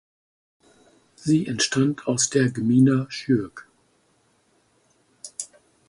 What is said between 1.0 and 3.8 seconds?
Sie entstand aus der "Gmina Szczyrk".